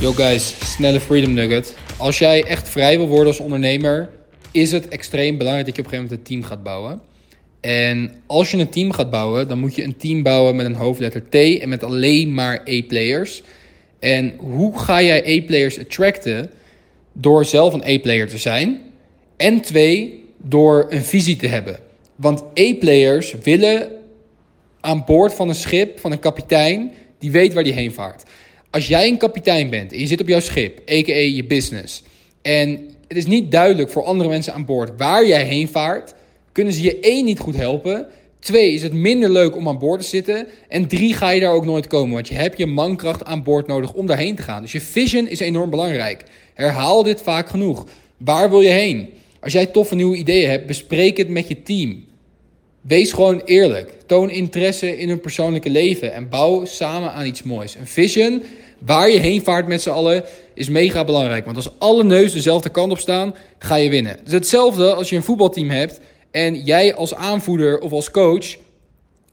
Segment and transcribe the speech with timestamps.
[0.00, 1.76] Yo guys, snelle Freedom Nugget.
[1.96, 4.10] Als jij echt vrij wil worden als ondernemer,
[4.50, 7.00] is het extreem belangrijk dat je op een gegeven moment een team gaat bouwen.
[7.60, 10.74] En als je een team gaat bouwen, dan moet je een team bouwen met een
[10.74, 13.42] hoofdletter T en met alleen maar A-players.
[13.98, 16.50] En hoe ga jij A-players attracten?
[17.12, 18.80] Door zelf een A-player te zijn.
[19.36, 21.78] En twee, door een visie te hebben.
[22.16, 23.97] Want A-players willen
[24.88, 28.22] aan boord van een schip, van een kapitein, die weet waar die heen vaart.
[28.70, 31.14] Als jij een kapitein bent en je zit op jouw schip, a.k.a.
[31.14, 32.02] je business,
[32.42, 36.14] en het is niet duidelijk voor andere mensen aan boord waar jij heen vaart,
[36.52, 38.06] kunnen ze je één niet goed helpen.
[38.38, 40.46] Twee, is het minder leuk om aan boord te zitten.
[40.68, 42.14] En drie, ga je daar ook nooit komen.
[42.14, 44.62] Want je hebt je mankracht aan boord nodig om daarheen te gaan.
[44.62, 46.24] Dus je vision is enorm belangrijk.
[46.54, 47.86] Herhaal dit vaak genoeg.
[48.16, 49.08] Waar wil je heen?
[49.40, 52.04] Als jij toffe nieuwe ideeën hebt, bespreek het met je team.
[52.80, 53.92] Wees gewoon eerlijk.
[54.06, 57.74] Toon interesse in hun persoonlijke leven en bouw samen aan iets moois.
[57.74, 58.42] Een vision
[58.78, 61.44] waar je heen vaart met z'n allen is mega belangrijk.
[61.44, 64.12] Want als alle neuzen dezelfde kant op staan, ga je winnen.
[64.12, 68.56] Het is hetzelfde als je een voetbalteam hebt en jij als aanvoerder of als coach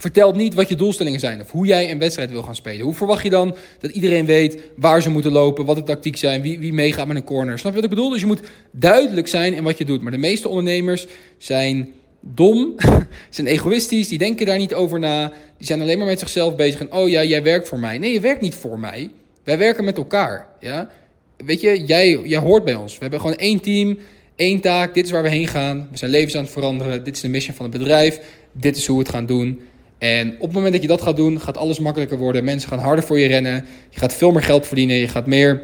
[0.00, 2.84] vertelt niet wat je doelstellingen zijn of hoe jij een wedstrijd wil gaan spelen.
[2.84, 6.42] Hoe verwacht je dan dat iedereen weet waar ze moeten lopen, wat de tactiek zijn,
[6.42, 7.58] wie, wie meegaat met een corner?
[7.58, 8.10] Snap je wat ik bedoel?
[8.10, 10.02] Dus je moet duidelijk zijn in wat je doet.
[10.02, 11.06] Maar de meeste ondernemers
[11.38, 12.74] zijn dom,
[13.30, 15.32] zijn egoïstisch, die denken daar niet over na.
[15.56, 17.98] Die zijn alleen maar met zichzelf bezig en oh ja, jij werkt voor mij.
[17.98, 19.10] Nee, je werkt niet voor mij.
[19.44, 20.46] Wij werken met elkaar.
[20.60, 20.90] Ja?
[21.36, 22.92] Weet je, jij, jij hoort bij ons.
[22.92, 23.98] We hebben gewoon één team,
[24.36, 24.94] één taak.
[24.94, 25.88] Dit is waar we heen gaan.
[25.90, 27.04] We zijn levens aan het veranderen.
[27.04, 28.20] Dit is de mission van het bedrijf.
[28.52, 29.60] Dit is hoe we het gaan doen.
[29.98, 32.44] En op het moment dat je dat gaat doen, gaat alles makkelijker worden.
[32.44, 33.66] Mensen gaan harder voor je rennen.
[33.90, 34.96] Je gaat veel meer geld verdienen.
[34.96, 35.62] Je gaat meer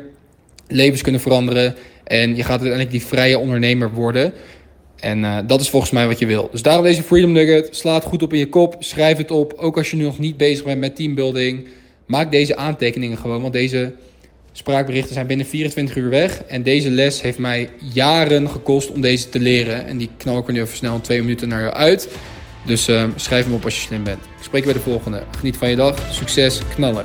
[0.69, 1.75] levens kunnen veranderen.
[2.05, 4.33] En je gaat uiteindelijk die vrije ondernemer worden.
[5.05, 6.49] En uh, dat is volgens mij wat je wil.
[6.53, 7.77] Dus daarom deze Freedom Nugget.
[7.77, 8.77] Sla het goed op in je kop.
[8.79, 9.53] Schrijf het op.
[9.57, 11.69] Ook als je nu nog niet bezig bent met teambuilding.
[12.07, 13.41] Maak deze aantekeningen gewoon.
[13.41, 13.93] Want deze
[14.53, 16.43] spraakberichten zijn binnen 24 uur weg.
[16.43, 19.87] En deze les heeft mij jaren gekost om deze te leren.
[19.87, 22.09] En die knal ik er nu even snel twee minuten naar jou uit.
[22.67, 24.19] Dus uh, schrijf hem op als je slim bent.
[24.19, 25.23] Ik spreek je bij de volgende.
[25.39, 25.99] Geniet van je dag.
[26.11, 26.61] Succes.
[26.75, 27.05] Knallen.